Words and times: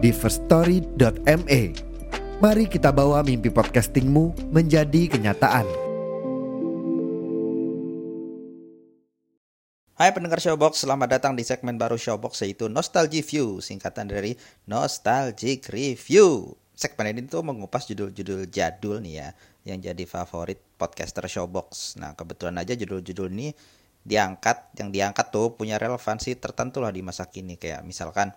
di 0.00 0.16
firststory.me. 0.16 1.60
Mari 2.40 2.64
kita 2.72 2.88
bawa 2.88 3.20
mimpi 3.20 3.52
podcastingmu 3.52 4.48
menjadi 4.48 5.12
kenyataan. 5.12 5.68
Hai 10.00 10.16
pendengar 10.16 10.40
Showbox, 10.40 10.88
selamat 10.88 11.20
datang 11.20 11.36
di 11.36 11.44
segmen 11.44 11.76
baru 11.76 12.00
Showbox 12.00 12.40
yaitu 12.48 12.72
Nostalgia 12.72 13.20
View, 13.20 13.60
singkatan 13.60 14.08
dari 14.08 14.40
Nostalgic 14.64 15.68
Review. 15.68 16.56
Segmen 16.72 17.12
ini 17.12 17.28
tuh 17.28 17.44
mengupas 17.44 17.84
judul-judul 17.84 18.48
jadul 18.48 19.04
nih 19.04 19.20
ya, 19.20 19.28
yang 19.68 19.84
jadi 19.84 20.08
favorit 20.08 20.64
podcaster 20.80 21.28
Showbox. 21.28 22.00
Nah 22.00 22.16
kebetulan 22.16 22.56
aja 22.56 22.72
judul-judul 22.72 23.28
ini 23.36 23.52
diangkat, 24.00 24.80
yang 24.80 24.88
diangkat 24.88 25.28
tuh 25.28 25.52
punya 25.52 25.76
relevansi 25.76 26.40
tertentu 26.40 26.80
lah 26.80 26.88
di 26.88 27.04
masa 27.04 27.28
kini. 27.28 27.60
Kayak 27.60 27.84
misalkan 27.84 28.32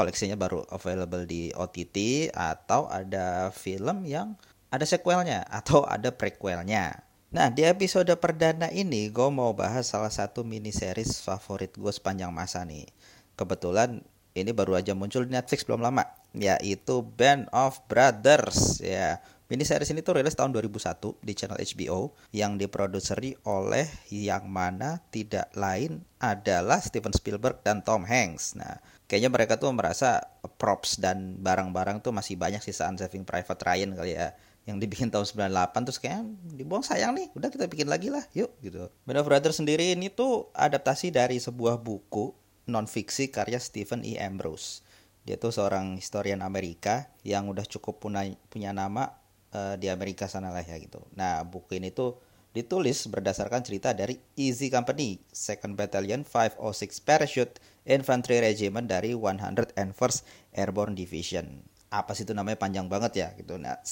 koleksinya 0.00 0.40
baru 0.40 0.64
available 0.72 1.28
di 1.28 1.52
OTT 1.52 2.32
atau 2.32 2.88
ada 2.88 3.52
film 3.52 4.08
yang 4.08 4.32
ada 4.72 4.88
sequelnya 4.88 5.44
atau 5.44 5.84
ada 5.84 6.08
prequelnya. 6.08 7.04
Nah, 7.30 7.52
di 7.52 7.62
episode 7.68 8.10
perdana 8.16 8.72
ini 8.72 9.12
gue 9.12 9.28
mau 9.28 9.52
bahas 9.52 9.92
salah 9.92 10.10
satu 10.10 10.40
mini 10.40 10.72
series 10.72 11.20
favorit 11.20 11.76
gue 11.76 11.92
sepanjang 11.92 12.32
masa 12.32 12.64
nih. 12.64 12.88
Kebetulan 13.36 14.00
ini 14.32 14.50
baru 14.56 14.80
aja 14.80 14.96
muncul 14.96 15.28
di 15.28 15.36
Netflix 15.36 15.68
belum 15.68 15.84
lama, 15.84 16.08
yaitu 16.32 17.04
Band 17.04 17.52
of 17.52 17.78
Brothers 17.86 18.80
ya. 18.80 19.20
Mini 19.50 19.66
series 19.66 19.90
ini 19.90 19.98
tuh 19.98 20.14
rilis 20.14 20.38
tahun 20.38 20.54
2001 20.54 21.26
di 21.26 21.34
channel 21.34 21.58
HBO 21.58 22.14
yang 22.30 22.54
diproduseri 22.54 23.34
oleh 23.50 23.82
yang 24.06 24.46
mana 24.46 25.02
tidak 25.10 25.50
lain 25.58 26.06
adalah 26.22 26.78
Steven 26.78 27.10
Spielberg 27.10 27.58
dan 27.66 27.82
Tom 27.82 28.06
Hanks. 28.06 28.54
Nah, 28.54 28.78
kayaknya 29.10 29.26
mereka 29.26 29.58
tuh 29.58 29.74
merasa 29.74 30.22
props 30.54 31.02
dan 31.02 31.42
barang-barang 31.42 31.98
tuh 31.98 32.14
masih 32.14 32.38
banyak 32.38 32.62
sisaan 32.62 32.94
Saving 32.94 33.26
Private 33.26 33.58
Ryan 33.66 33.98
kali 33.98 34.14
ya 34.14 34.30
yang 34.70 34.78
dibikin 34.78 35.10
tahun 35.10 35.26
98 35.26 35.82
terus 35.82 35.98
kayak 35.98 36.22
dibuang 36.54 36.86
sayang 36.86 37.18
nih 37.18 37.34
udah 37.34 37.50
kita 37.50 37.66
bikin 37.66 37.90
lagi 37.90 38.06
lah 38.06 38.22
yuk 38.36 38.54
gitu 38.62 38.86
Band 39.02 39.18
of 39.18 39.26
Brothers 39.26 39.58
sendiri 39.58 39.98
ini 39.98 40.12
tuh 40.12 40.52
adaptasi 40.54 41.10
dari 41.10 41.42
sebuah 41.42 41.80
buku 41.80 42.30
non 42.70 42.86
fiksi 42.86 43.34
karya 43.34 43.58
Stephen 43.58 44.06
E. 44.06 44.14
Ambrose 44.20 44.84
dia 45.24 45.36
tuh 45.36 45.52
seorang 45.52 45.96
historian 46.00 46.40
Amerika 46.40 47.12
yang 47.24 47.48
udah 47.52 47.64
cukup 47.68 48.00
punya, 48.00 48.24
punya 48.48 48.72
nama 48.72 49.19
uh, 49.54 49.74
di 49.76 49.86
Amerika 49.90 50.26
sana 50.26 50.50
lah 50.50 50.64
ya 50.64 50.76
gitu 50.78 51.02
nah 51.14 51.42
buku 51.46 51.78
ini 51.78 51.90
tuh 51.94 52.18
ditulis 52.50 53.06
berdasarkan 53.06 53.62
cerita 53.62 53.94
dari 53.94 54.18
Easy 54.34 54.74
Company, 54.74 55.22
Second 55.30 55.78
Battalion 55.78 56.26
506 56.26 56.98
Parachute 57.06 57.62
Infantry 57.86 58.42
Regiment 58.42 58.90
dari 58.90 59.14
101st 59.14 60.18
Airborne 60.58 60.98
Division 60.98 61.62
apa 61.90 62.14
sih 62.14 62.22
itu 62.22 62.30
namanya 62.30 62.54
panjang 62.54 62.86
banget 62.86 63.12
ya 63.18 63.28
gitu. 63.34 63.58
Nah, 63.58 63.82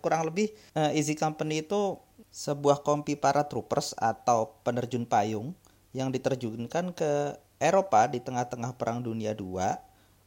kurang 0.00 0.32
lebih 0.32 0.48
uh, 0.72 0.96
Easy 0.96 1.12
Company 1.12 1.60
itu 1.60 2.00
sebuah 2.32 2.80
kompi 2.80 3.20
para 3.20 3.44
troopers 3.44 3.92
atau 4.00 4.56
penerjun 4.64 5.04
payung 5.04 5.52
yang 5.92 6.08
diterjunkan 6.08 6.96
ke 6.96 7.36
Eropa 7.60 8.08
di 8.08 8.18
tengah-tengah 8.18 8.74
Perang 8.80 9.04
Dunia 9.04 9.36
II 9.36 9.60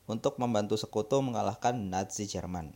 untuk 0.07 0.39
membantu 0.39 0.79
sekutu 0.79 1.19
mengalahkan 1.19 1.75
Nazi 1.75 2.29
Jerman. 2.29 2.71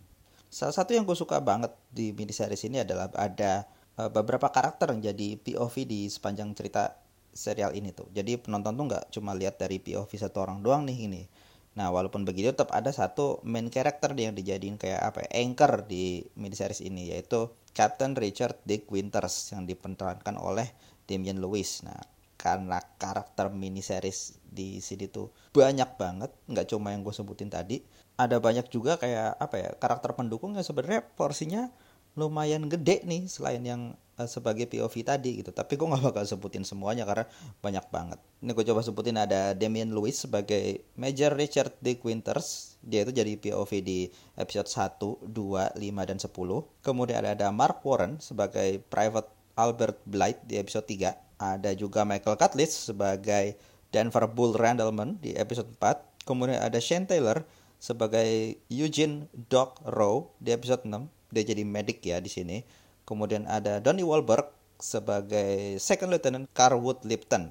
Salah 0.52 0.76
satu 0.76 0.92
yang 0.92 1.08
gue 1.08 1.16
suka 1.16 1.40
banget 1.40 1.72
di 1.88 2.12
mini 2.12 2.36
series 2.36 2.68
ini 2.68 2.84
adalah 2.84 3.08
ada 3.16 3.64
uh, 3.96 4.12
beberapa 4.12 4.52
karakter 4.52 4.92
yang 4.92 5.16
jadi 5.16 5.40
POV 5.40 5.76
di 5.88 6.12
sepanjang 6.12 6.52
cerita 6.52 7.00
serial 7.32 7.72
ini 7.72 7.96
tuh. 7.96 8.12
Jadi 8.12 8.36
penonton 8.36 8.76
tuh 8.76 8.86
nggak 8.92 9.04
cuma 9.16 9.32
lihat 9.32 9.56
dari 9.56 9.80
POV 9.80 10.12
satu 10.12 10.44
orang 10.44 10.60
doang 10.60 10.84
nih 10.84 11.08
ini 11.08 11.24
Nah, 11.72 11.88
walaupun 11.88 12.28
begitu 12.28 12.52
tetap 12.52 12.76
ada 12.76 12.92
satu 12.92 13.40
main 13.48 13.72
character 13.72 14.12
yang 14.12 14.36
dijadiin 14.36 14.76
kayak 14.76 15.00
apa 15.00 15.24
ya, 15.24 15.30
anchor 15.40 15.88
di 15.88 16.28
mini 16.36 16.56
series 16.56 16.84
ini 16.84 17.16
yaitu 17.16 17.48
Captain 17.72 18.12
Richard 18.20 18.60
Dick 18.68 18.92
Winters 18.92 19.56
yang 19.56 19.64
diperankan 19.64 20.36
oleh 20.36 20.68
Damian 21.08 21.40
Lewis. 21.40 21.80
Nah, 21.88 21.96
karena 22.36 22.84
karakter 23.00 23.48
mini 23.56 23.80
series 23.80 24.36
di 24.44 24.84
sini 24.84 25.08
tuh 25.08 25.32
banyak 25.56 25.96
banget, 25.96 26.36
nggak 26.52 26.68
cuma 26.68 26.92
yang 26.92 27.08
gue 27.08 27.16
sebutin 27.16 27.48
tadi, 27.48 27.80
ada 28.28 28.38
banyak 28.38 28.68
juga 28.70 28.98
kayak 29.02 29.40
apa 29.40 29.56
ya 29.58 29.70
karakter 29.78 30.14
pendukung 30.14 30.54
yang 30.54 30.66
sebenarnya 30.66 31.06
porsinya 31.16 31.72
lumayan 32.20 32.68
gede 32.68 33.08
nih 33.08 33.24
selain 33.32 33.64
yang 33.64 33.82
uh, 34.20 34.28
sebagai 34.28 34.68
POV 34.68 35.08
tadi 35.08 35.40
gitu. 35.40 35.56
Tapi 35.56 35.80
gue 35.80 35.88
nggak 35.88 36.12
bakal 36.12 36.24
sebutin 36.28 36.68
semuanya 36.68 37.08
karena 37.08 37.24
banyak 37.64 37.86
banget. 37.88 38.20
Ini 38.44 38.52
gue 38.52 38.66
coba 38.68 38.84
sebutin 38.84 39.16
ada 39.16 39.56
Damian 39.56 39.96
Lewis 39.96 40.28
sebagai 40.28 40.84
Major 41.00 41.32
Richard 41.32 41.72
Dick 41.80 42.04
Winters 42.04 42.72
dia 42.82 43.06
itu 43.06 43.14
jadi 43.14 43.38
POV 43.38 43.72
di 43.86 44.10
episode 44.36 44.66
1, 44.66 45.30
2, 45.30 45.78
5, 45.78 46.10
dan 46.10 46.18
10 46.18 46.82
kemudian 46.82 47.22
ada, 47.22 47.32
ada 47.38 47.48
Mark 47.54 47.86
Warren 47.86 48.18
sebagai 48.18 48.82
Private 48.90 49.30
Albert 49.54 50.02
Blight 50.10 50.42
di 50.50 50.58
episode 50.58 50.90
3 50.90 51.14
ada 51.42 51.72
juga 51.78 52.02
Michael 52.02 52.38
Cutlass 52.42 52.90
sebagai 52.90 53.58
Denver 53.94 54.26
Bull 54.26 54.58
Randleman 54.58 55.22
di 55.22 55.38
episode 55.38 55.70
4 55.78 56.26
kemudian 56.26 56.58
ada 56.58 56.82
Shane 56.82 57.06
Taylor 57.06 57.46
sebagai 57.82 58.62
Eugene 58.70 59.26
Doc 59.50 59.82
Rowe 59.90 60.30
di 60.38 60.54
episode 60.54 60.86
6 60.86 61.10
dia 61.34 61.44
jadi 61.48 61.64
medic 61.66 62.04
ya 62.06 62.22
di 62.22 62.30
sini. 62.30 62.62
Kemudian 63.08 63.50
ada 63.50 63.82
Donnie 63.82 64.06
Wahlberg 64.06 64.54
sebagai 64.78 65.82
Second 65.82 66.14
Lieutenant 66.14 66.46
Carwood 66.54 67.02
Lipton. 67.08 67.50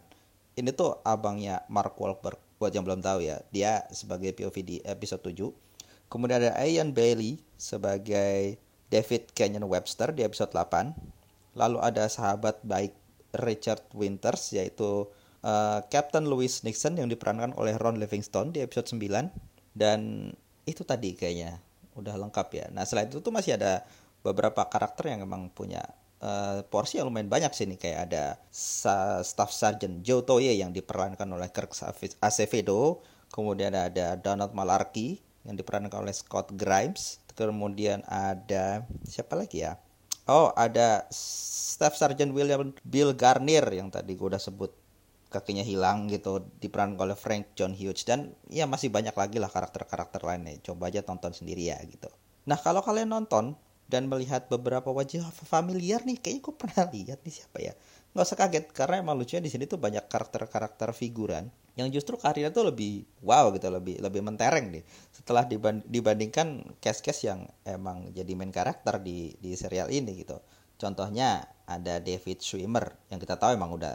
Ini 0.54 0.70
tuh 0.76 1.02
abangnya 1.02 1.66
Mark 1.66 1.98
Wahlberg. 1.98 2.38
Buat 2.60 2.76
yang 2.76 2.84
belum 2.84 3.00
tahu 3.00 3.24
ya, 3.24 3.40
dia 3.50 3.88
sebagai 3.88 4.36
POV 4.36 4.56
di 4.60 4.76
episode 4.84 5.24
7. 5.24 5.48
Kemudian 6.12 6.44
ada 6.44 6.52
Ian 6.60 6.92
Bailey 6.92 7.40
sebagai 7.56 8.60
David 8.92 9.32
Kenyon 9.32 9.64
Webster 9.64 10.12
di 10.12 10.22
episode 10.22 10.52
8. 10.52 10.92
Lalu 11.56 11.78
ada 11.80 12.06
sahabat 12.06 12.60
baik 12.62 12.92
Richard 13.40 13.82
Winters 13.96 14.52
yaitu 14.52 15.08
uh, 15.42 15.80
Captain 15.88 16.28
Louis 16.28 16.50
Nixon 16.66 16.98
yang 17.00 17.08
diperankan 17.08 17.56
oleh 17.56 17.78
Ron 17.80 17.96
Livingstone 17.96 18.52
di 18.52 18.60
episode 18.60 18.92
9 18.92 19.49
dan 19.72 20.30
itu 20.66 20.82
tadi 20.86 21.14
kayaknya 21.16 21.58
udah 21.98 22.14
lengkap 22.16 22.48
ya. 22.54 22.66
Nah 22.70 22.86
selain 22.86 23.10
itu 23.10 23.18
tuh 23.18 23.34
masih 23.34 23.58
ada 23.58 23.82
beberapa 24.20 24.62
karakter 24.68 25.10
yang 25.10 25.24
emang 25.24 25.48
punya 25.50 25.82
uh, 26.20 26.62
porsi 26.68 27.00
yang 27.00 27.08
lumayan 27.08 27.32
banyak 27.32 27.52
sih 27.56 27.66
nih 27.66 27.80
kayak 27.80 27.98
ada 28.10 28.24
Sa 28.52 29.24
Staff 29.24 29.50
Sergeant 29.50 30.04
Joe 30.04 30.22
Toye 30.22 30.54
yang 30.54 30.70
diperankan 30.70 31.26
oleh 31.32 31.48
Kirk 31.50 31.72
Acevedo, 32.20 33.00
kemudian 33.32 33.72
ada 33.74 34.14
Donald 34.20 34.52
Malarkey 34.52 35.18
yang 35.48 35.56
diperankan 35.56 36.04
oleh 36.04 36.12
Scott 36.12 36.52
Grimes, 36.52 37.18
kemudian 37.32 38.04
ada 38.06 38.84
siapa 39.08 39.34
lagi 39.34 39.64
ya? 39.64 39.80
Oh 40.28 40.52
ada 40.54 41.08
Staff 41.10 41.96
Sergeant 41.96 42.30
William 42.30 42.70
Bill 42.84 43.16
Garnier 43.16 43.64
yang 43.72 43.88
tadi 43.90 44.14
gue 44.14 44.28
udah 44.30 44.38
sebut 44.38 44.70
kakinya 45.30 45.62
hilang 45.62 46.10
gitu 46.10 46.44
diperankan 46.58 46.98
oleh 46.98 47.16
Frank 47.16 47.54
John 47.54 47.72
Hughes. 47.72 48.02
Dan 48.02 48.34
ya 48.50 48.66
masih 48.66 48.90
banyak 48.90 49.14
lagi 49.14 49.38
lah 49.38 49.48
karakter-karakter 49.48 50.20
lainnya. 50.26 50.58
Coba 50.60 50.90
aja 50.90 51.00
tonton 51.00 51.30
sendiri 51.32 51.70
ya 51.70 51.78
gitu. 51.86 52.10
Nah 52.50 52.58
kalau 52.58 52.82
kalian 52.82 53.14
nonton 53.14 53.54
dan 53.90 54.06
melihat 54.06 54.46
beberapa 54.46 54.90
wajah 54.94 55.26
familiar 55.46 56.02
nih 56.06 56.22
kayaknya 56.22 56.42
gue 56.46 56.54
pernah 56.54 56.84
lihat 56.90 57.18
nih 57.22 57.34
siapa 57.34 57.58
ya. 57.62 57.72
Nggak 58.10 58.26
usah 58.26 58.38
kaget 58.38 58.64
karena 58.74 58.96
emang 59.06 59.14
lucunya 59.18 59.42
di 59.42 59.50
sini 59.50 59.70
tuh 59.70 59.78
banyak 59.78 60.10
karakter-karakter 60.10 60.90
figuran 60.90 61.46
yang 61.78 61.88
justru 61.94 62.18
karirnya 62.18 62.50
tuh 62.50 62.68
lebih 62.68 63.06
wow 63.22 63.48
gitu 63.54 63.70
lebih 63.70 64.02
lebih 64.02 64.20
mentereng 64.20 64.68
nih 64.74 64.84
setelah 65.14 65.46
dibandingkan 65.86 66.76
case-case 66.82 67.30
yang 67.30 67.46
emang 67.62 68.10
jadi 68.10 68.34
main 68.34 68.50
karakter 68.50 68.98
di 69.00 69.32
di 69.38 69.54
serial 69.54 69.88
ini 69.88 70.12
gitu 70.20 70.42
contohnya 70.80 71.44
ada 71.70 72.02
David 72.02 72.42
Schwimmer 72.42 72.98
yang 73.12 73.22
kita 73.22 73.38
tahu 73.38 73.54
emang 73.54 73.70
udah 73.76 73.94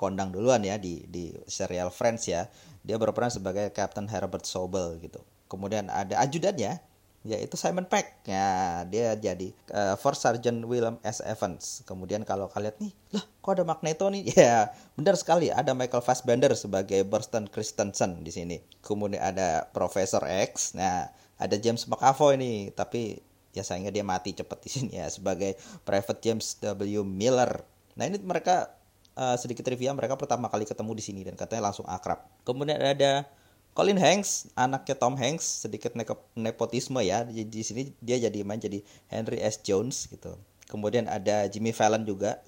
kondang 0.00 0.32
duluan 0.32 0.64
ya 0.64 0.80
di 0.80 1.04
di 1.04 1.34
serial 1.44 1.92
Friends 1.92 2.30
ya. 2.30 2.48
Dia 2.80 2.96
berperan 2.96 3.28
sebagai 3.28 3.68
Captain 3.76 4.08
Herbert 4.08 4.48
Sobel 4.48 4.96
gitu. 5.04 5.20
Kemudian 5.50 5.92
ada 5.92 6.16
ajudannya 6.24 6.80
yaitu 7.20 7.52
Simon 7.60 7.84
Peck. 7.84 8.24
Ya, 8.24 8.80
dia 8.88 9.12
jadi 9.12 9.52
uh, 9.76 9.92
First 10.00 10.24
Sergeant 10.24 10.64
William 10.64 10.96
S. 11.04 11.20
Evans. 11.20 11.84
Kemudian 11.84 12.24
kalau 12.24 12.48
kalian 12.48 12.72
nih, 12.80 12.92
lah 13.12 13.24
kok 13.44 13.52
ada 13.60 13.64
Magneto 13.68 14.08
nih? 14.08 14.24
Ya, 14.40 14.72
benar 14.96 15.20
sekali. 15.20 15.52
Ada 15.52 15.76
Michael 15.76 16.00
Fassbender 16.00 16.56
sebagai 16.56 17.04
Burston 17.04 17.44
Christensen 17.52 18.24
di 18.24 18.32
sini. 18.32 18.56
Kemudian 18.80 19.20
ada 19.20 19.68
Profesor 19.68 20.24
X. 20.24 20.72
Nah, 20.72 21.12
ada 21.36 21.56
James 21.60 21.84
McAvoy 21.84 22.40
nih, 22.40 22.72
tapi 22.72 23.20
ya 23.50 23.66
sayangnya 23.66 23.90
dia 23.90 24.04
mati 24.06 24.30
cepat 24.34 24.58
di 24.62 24.70
sini 24.70 24.92
ya 24.98 25.10
sebagai 25.10 25.58
Private 25.82 26.20
James 26.22 26.56
W. 26.62 27.02
Miller. 27.02 27.66
Nah, 27.98 28.06
ini 28.06 28.22
mereka 28.22 28.70
uh, 29.18 29.36
sedikit 29.36 29.66
trivia 29.66 29.90
mereka 29.92 30.14
pertama 30.14 30.46
kali 30.46 30.64
ketemu 30.66 30.92
di 30.94 31.02
sini 31.02 31.20
dan 31.26 31.34
katanya 31.34 31.70
langsung 31.70 31.86
akrab. 31.86 32.22
Kemudian 32.46 32.78
ada 32.78 33.26
Colin 33.70 33.98
Hanks, 33.98 34.50
anaknya 34.58 34.98
Tom 34.98 35.14
Hanks, 35.14 35.66
sedikit 35.66 35.94
ne 35.94 36.02
nepotisme 36.34 36.98
ya. 37.02 37.22
Di, 37.22 37.46
di 37.46 37.62
sini 37.62 37.94
dia 38.02 38.18
jadi 38.18 38.42
main 38.42 38.58
jadi 38.58 38.82
Henry 39.06 39.38
S. 39.38 39.62
Jones 39.62 40.10
gitu. 40.10 40.34
Kemudian 40.66 41.10
ada 41.10 41.46
Jimmy 41.50 41.74
Fallon 41.74 42.06
juga 42.06 42.42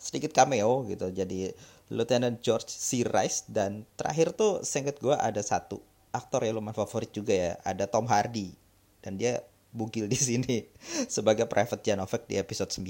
sedikit 0.00 0.32
cameo 0.36 0.84
gitu. 0.88 1.08
Jadi 1.12 1.52
Lieutenant 1.92 2.40
George 2.40 2.68
C. 2.68 3.04
Rice 3.04 3.44
dan 3.48 3.84
terakhir 3.96 4.32
tuh 4.36 4.64
singkat 4.64 5.00
gue 5.00 5.12
ada 5.12 5.40
satu 5.44 5.80
aktor 6.12 6.44
yang 6.48 6.60
lumayan 6.60 6.76
favorit 6.76 7.12
juga 7.12 7.32
ya. 7.32 7.52
Ada 7.64 7.84
Tom 7.88 8.08
Hardy 8.08 8.56
dan 9.04 9.20
dia 9.20 9.44
bugil 9.74 10.06
di 10.06 10.16
sini 10.16 10.62
sebagai 11.10 11.50
Private 11.50 11.82
Janovec 11.82 12.30
di 12.30 12.38
episode 12.38 12.70
9. 12.70 12.86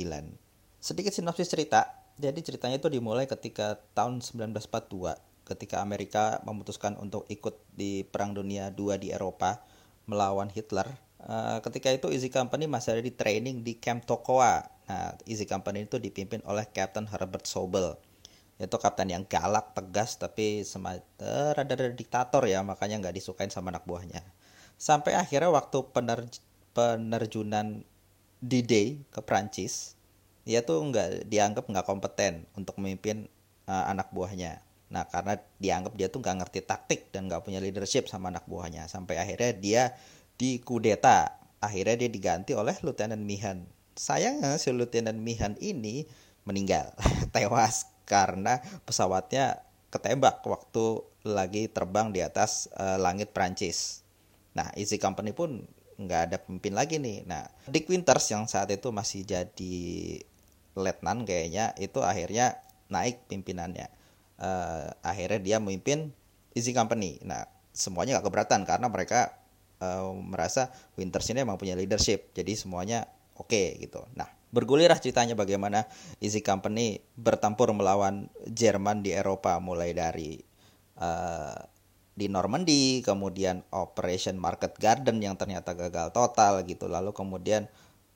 Sedikit 0.79 1.17
sinopsis 1.17 1.49
cerita. 1.49 2.05
Jadi 2.15 2.47
ceritanya 2.47 2.79
itu 2.79 2.87
dimulai 2.93 3.27
ketika 3.27 3.81
tahun 3.97 4.23
1942 4.23 5.35
ketika 5.45 5.85
Amerika 5.85 6.41
memutuskan 6.43 6.97
untuk 6.97 7.29
ikut 7.29 7.61
di 7.77 8.03
Perang 8.03 8.33
Dunia 8.33 8.73
II 8.73 8.97
di 8.97 9.13
Eropa 9.13 9.61
melawan 10.09 10.49
Hitler. 10.49 10.89
Uh, 11.25 11.61
ketika 11.65 11.89
itu 11.89 12.13
Easy 12.13 12.29
Company 12.29 12.69
masih 12.69 12.97
ada 12.97 13.03
di 13.05 13.13
training 13.13 13.65
di 13.65 13.77
Camp 13.81 14.05
Tokoa. 14.05 14.65
Nah, 14.85 15.17
Easy 15.25 15.49
Company 15.49 15.89
itu 15.89 15.97
dipimpin 15.97 16.45
oleh 16.45 16.69
Captain 16.69 17.09
Herbert 17.09 17.49
Sobel. 17.49 17.97
Itu 18.61 18.77
kapten 18.77 19.09
yang 19.09 19.25
galak, 19.25 19.73
tegas, 19.73 20.21
tapi 20.21 20.63
semacam 20.63 21.03
uh, 21.21 21.51
rada-rada 21.57 21.97
diktator 21.97 22.45
ya, 22.45 22.61
makanya 22.61 23.01
nggak 23.01 23.17
disukain 23.17 23.49
sama 23.49 23.73
anak 23.73 23.89
buahnya. 23.89 24.21
Sampai 24.77 25.17
akhirnya 25.17 25.49
waktu 25.49 25.81
penerj 25.91 26.39
penerjunan 26.75 27.87
D-Day 28.45 29.01
ke 29.09 29.21
Prancis, 29.25 29.97
dia 30.45 30.61
tuh 30.61 30.85
nggak 30.85 31.31
dianggap 31.31 31.65
nggak 31.65 31.87
kompeten 31.89 32.45
untuk 32.59 32.77
memimpin 32.77 33.31
uh, 33.65 33.89
anak 33.89 34.13
buahnya. 34.13 34.61
Nah 34.93 35.09
karena 35.09 35.41
dianggap 35.57 35.97
dia 35.97 36.13
tuh 36.13 36.21
nggak 36.21 36.37
ngerti 36.45 36.61
taktik 36.67 37.09
dan 37.09 37.31
nggak 37.31 37.41
punya 37.47 37.59
leadership 37.65 38.11
sama 38.11 38.29
anak 38.29 38.45
buahnya 38.45 38.85
sampai 38.91 39.17
akhirnya 39.17 39.53
dia 39.57 39.83
dikudeta. 40.37 41.41
Akhirnya 41.65 41.97
dia 41.97 42.11
diganti 42.13 42.53
oleh 42.53 42.77
Lieutenant 42.85 43.25
Mihan. 43.25 43.65
Sayangnya 43.97 44.61
si 44.61 44.69
Lieutenant 44.69 45.17
Mihan 45.17 45.57
ini 45.65 46.05
meninggal, 46.45 46.93
tewas 47.35 47.89
karena 48.05 48.61
pesawatnya 48.85 49.65
ketembak 49.89 50.45
waktu 50.45 51.01
lagi 51.25 51.73
terbang 51.73 52.13
di 52.13 52.21
atas 52.21 52.69
uh, 52.77 53.01
langit 53.01 53.33
Prancis. 53.33 54.05
Nah, 54.53 54.69
Easy 54.77 55.01
Company 55.01 55.33
pun 55.33 55.65
nggak 55.99 56.21
ada 56.31 56.37
pemimpin 56.43 56.75
lagi 56.75 56.97
nih. 56.99 57.27
Nah, 57.27 57.47
Dick 57.71 57.87
Winters 57.91 58.27
yang 58.31 58.47
saat 58.51 58.71
itu 58.71 58.91
masih 58.91 59.23
jadi 59.23 59.77
letnan 60.75 61.23
kayaknya 61.23 61.71
itu 61.79 62.03
akhirnya 62.03 62.59
naik 62.91 63.31
pimpinannya 63.31 63.87
uh, 64.39 64.91
akhirnya 65.05 65.41
dia 65.41 65.57
memimpin 65.63 66.11
Easy 66.55 66.71
Company. 66.71 67.19
Nah, 67.27 67.47
semuanya 67.75 68.19
gak 68.19 68.31
keberatan 68.31 68.63
karena 68.63 68.87
mereka 68.87 69.35
uh, 69.83 70.15
merasa 70.15 70.71
Winters 70.95 71.27
ini 71.31 71.43
emang 71.43 71.59
punya 71.59 71.75
leadership. 71.75 72.31
Jadi 72.35 72.55
semuanya 72.55 73.07
oke 73.39 73.51
okay, 73.51 73.67
gitu. 73.83 74.07
Nah, 74.15 74.31
bergulirlah 74.55 74.99
ceritanya 74.99 75.35
bagaimana 75.35 75.87
Easy 76.23 76.43
Company 76.43 77.03
bertempur 77.19 77.75
melawan 77.75 78.31
Jerman 78.47 79.03
di 79.03 79.11
Eropa 79.15 79.59
mulai 79.59 79.91
dari 79.95 80.39
uh, 81.03 81.59
di 82.15 82.31
Normandy, 82.31 83.03
kemudian 83.03 83.67
Operation 83.75 84.39
Market 84.39 84.79
Garden 84.79 85.19
yang 85.19 85.35
ternyata 85.35 85.75
gagal 85.75 86.15
total 86.15 86.63
gitu. 86.63 86.87
Lalu 86.87 87.11
kemudian 87.11 87.67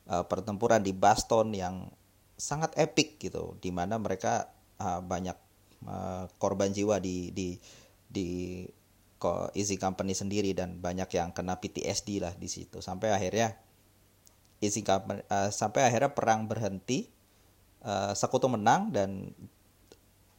uh, 0.06 0.22
pertempuran 0.22 0.82
di 0.86 0.94
Baston 0.94 1.50
yang 1.50 1.90
sangat 2.38 2.74
epic 2.78 3.18
gitu, 3.18 3.58
di 3.58 3.74
mana 3.74 3.98
mereka 3.98 4.54
uh, 4.78 5.02
banyak 5.02 5.34
uh, 5.86 6.30
korban 6.38 6.70
jiwa 6.70 7.02
di 7.02 7.34
di 7.34 7.58
di 8.08 8.28
Easy 9.58 9.74
Company 9.74 10.14
sendiri 10.14 10.54
dan 10.54 10.78
banyak 10.78 11.10
yang 11.10 11.34
kena 11.34 11.58
PTSD 11.58 12.22
lah 12.22 12.32
di 12.38 12.46
situ 12.46 12.78
sampai 12.78 13.10
akhirnya 13.10 13.58
Easy 14.62 14.86
Company 14.86 15.26
uh, 15.26 15.50
sampai 15.50 15.90
akhirnya 15.90 16.14
perang 16.14 16.46
berhenti 16.46 17.10
uh, 17.82 18.14
sekutu 18.14 18.46
menang 18.46 18.94
dan 18.94 19.34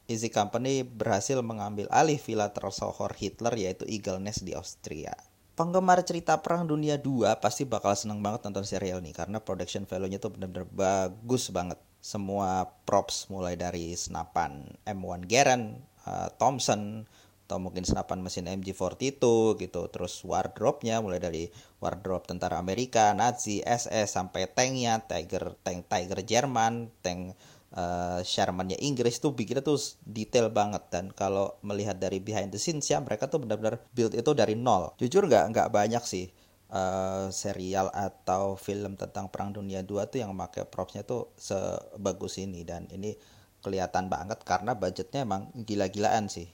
Easy 0.10 0.34
Company 0.34 0.82
berhasil 0.82 1.38
mengambil 1.46 1.86
alih 1.94 2.18
villa 2.18 2.50
tersohor 2.50 3.14
Hitler 3.14 3.54
yaitu 3.54 3.86
Eagle 3.86 4.18
Nest 4.18 4.42
di 4.42 4.58
Austria. 4.58 5.14
Penggemar 5.54 6.02
cerita 6.02 6.42
Perang 6.42 6.66
Dunia 6.66 6.98
2 6.98 7.38
pasti 7.38 7.70
bakal 7.70 7.94
seneng 7.94 8.26
banget 8.26 8.50
nonton 8.50 8.66
serial 8.66 9.06
ini 9.06 9.14
karena 9.14 9.38
production 9.38 9.86
value-nya 9.86 10.18
tuh 10.18 10.34
bener-bener 10.34 10.66
bagus 10.66 11.54
banget 11.54 11.78
semua 12.00 12.66
props 12.88 13.28
mulai 13.30 13.60
dari 13.60 13.92
senapan 13.94 14.66
M1 14.88 15.28
Garand, 15.28 15.84
uh, 16.08 16.32
Thompson, 16.40 17.04
atau 17.50 17.58
mungkin 17.58 17.82
senapan 17.82 18.22
mesin 18.22 18.48
MG42 18.48 19.58
gitu. 19.58 19.82
Terus 19.90 20.22
wardrobe-nya 20.22 21.02
mulai 21.02 21.18
dari 21.18 21.50
wardrobe 21.84 22.30
tentara 22.30 22.62
Amerika, 22.62 23.12
Nazi, 23.12 23.60
SS 23.66 24.16
sampai 24.16 24.48
tanknya, 24.48 25.04
Tiger, 25.04 25.58
tank 25.66 25.90
Tiger 25.92 26.22
Jerman, 26.24 26.94
tank 27.04 27.36
uh, 27.76 28.22
Sherman-nya 28.26 28.78
Inggris 28.82 29.22
tuh 29.22 29.36
bikinnya 29.36 29.62
tuh 29.62 29.78
detail 30.06 30.50
banget 30.50 30.86
dan 30.90 31.14
kalau 31.14 31.58
melihat 31.62 31.98
dari 31.98 32.18
behind 32.18 32.50
the 32.50 32.60
scenes 32.62 32.88
ya 32.90 32.98
mereka 33.02 33.30
tuh 33.30 33.42
benar-benar 33.44 33.82
build 33.94 34.16
itu 34.18 34.32
dari 34.34 34.58
nol. 34.58 34.94
Jujur 34.98 35.26
nggak 35.26 35.54
nggak 35.54 35.70
banyak 35.70 36.04
sih 36.06 36.30
uh, 36.74 37.28
serial 37.34 37.90
atau 37.94 38.58
film 38.58 38.98
tentang 38.98 39.30
Perang 39.30 39.54
Dunia 39.54 39.82
2 39.86 40.10
tuh 40.10 40.20
yang 40.22 40.34
pakai 40.34 40.66
propsnya 40.66 41.06
tuh 41.06 41.34
sebagus 41.38 42.38
ini 42.42 42.66
dan 42.66 42.90
ini 42.94 43.14
kelihatan 43.60 44.08
banget 44.08 44.40
karena 44.48 44.72
budgetnya 44.78 45.28
emang 45.28 45.52
gila-gilaan 45.54 46.32
sih. 46.32 46.48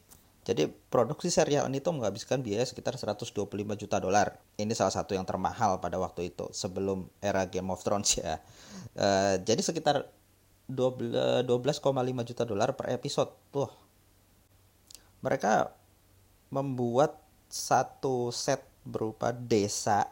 Jadi 0.46 0.70
produksi 0.70 1.34
serial 1.34 1.66
ini 1.74 1.82
tuh 1.82 1.98
menghabiskan 1.98 2.46
biaya 2.46 2.62
sekitar 2.62 2.94
125 2.94 3.34
juta 3.82 3.98
dolar. 3.98 4.38
Ini 4.62 4.70
salah 4.78 4.94
satu 4.94 5.18
yang 5.18 5.26
termahal 5.26 5.82
pada 5.82 5.98
waktu 5.98 6.30
itu 6.30 6.54
sebelum 6.54 7.10
era 7.18 7.50
Game 7.50 7.74
of 7.74 7.82
Thrones 7.82 8.22
ya. 8.22 8.38
Uh, 8.94 9.42
jadi 9.42 9.58
sekitar 9.66 10.06
12,5 10.70 12.30
juta 12.30 12.44
dolar 12.44 12.74
per 12.74 12.90
episode. 12.94 13.32
Tuh. 13.54 13.70
Mereka 15.22 15.70
membuat 16.54 17.22
satu 17.50 18.30
set 18.34 18.62
berupa 18.86 19.34
desa 19.34 20.06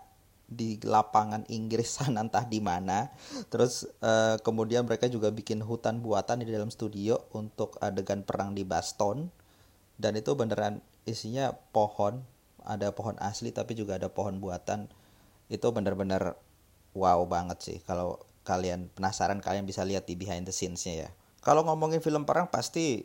di 0.54 0.78
lapangan 0.82 1.46
Inggris 1.50 1.90
sana 1.98 2.22
entah 2.22 2.46
di 2.46 2.62
mana. 2.62 3.10
Terus 3.50 3.90
uh, 4.02 4.38
kemudian 4.42 4.86
mereka 4.86 5.10
juga 5.10 5.34
bikin 5.34 5.62
hutan 5.66 6.02
buatan 6.02 6.46
di 6.46 6.50
dalam 6.50 6.70
studio 6.70 7.18
untuk 7.34 7.78
adegan 7.82 8.22
perang 8.22 8.54
di 8.54 8.62
Baston. 8.66 9.30
Dan 9.98 10.18
itu 10.18 10.34
beneran 10.34 10.82
isinya 11.06 11.54
pohon, 11.54 12.26
ada 12.66 12.90
pohon 12.94 13.18
asli 13.22 13.54
tapi 13.54 13.78
juga 13.78 13.98
ada 13.98 14.10
pohon 14.10 14.42
buatan. 14.42 14.90
Itu 15.50 15.70
bener-bener 15.74 16.38
wow 16.98 17.22
banget 17.26 17.62
sih. 17.62 17.78
Kalau 17.86 18.22
kalian 18.44 18.92
penasaran 18.92 19.40
kalian 19.40 19.64
bisa 19.64 19.88
lihat 19.88 20.04
di 20.04 20.20
behind 20.20 20.46
the 20.46 20.54
scenes-nya 20.54 21.08
ya. 21.08 21.10
Kalau 21.44 21.64
ngomongin 21.68 22.04
film 22.04 22.28
perang 22.28 22.52
pasti 22.52 23.04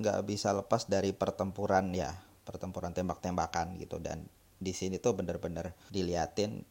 nggak 0.00 0.20
bisa 0.24 0.56
lepas 0.56 0.88
dari 0.88 1.12
pertempuran 1.12 1.92
ya, 1.92 2.16
pertempuran 2.44 2.96
tembak-tembakan 2.96 3.76
gitu. 3.80 4.00
Dan 4.00 4.24
di 4.60 4.72
sini 4.72 5.00
tuh 5.00 5.16
bener-bener 5.16 5.76
diliatin 5.92 6.64